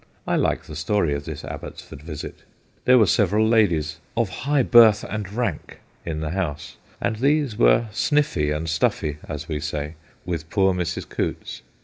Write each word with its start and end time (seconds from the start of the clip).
I 0.25 0.35
like 0.35 0.63
the 0.63 0.75
story 0.75 1.13
of 1.13 1.25
this 1.25 1.45
Abbots 1.45 1.83
ford 1.83 2.01
visit. 2.01 2.39
There 2.85 2.97
were 2.97 3.05
several 3.05 3.47
ladies 3.47 3.99
* 4.07 4.17
of 4.17 4.29
high 4.29 4.63
birth 4.63 5.03
and 5.07 5.31
rank' 5.31 5.79
in 6.07 6.21
the 6.21 6.31
house, 6.31 6.77
and 6.99 7.17
these 7.17 7.55
were 7.55 7.85
sniffy 7.91 8.49
and 8.49 8.67
stuffy, 8.67 9.17
as 9.29 9.47
we 9.47 9.59
say, 9.59 9.93
with 10.25 10.49
poor 10.49 10.73
Mrs. 10.73 11.07
Coutts. 11.07 11.61